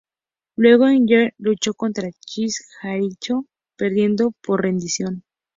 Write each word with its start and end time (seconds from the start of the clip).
Luego 0.55 0.87
en 0.87 1.05
Backlash 1.05 1.33
lucho 1.37 1.73
contra 1.75 2.09
Chris 2.25 2.65
Jericho, 2.81 3.45
perdiendo 3.77 4.31
por 4.41 4.63
rendición. 4.63 5.23